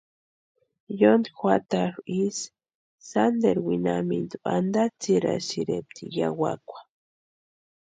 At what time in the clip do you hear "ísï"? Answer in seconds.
2.23-2.51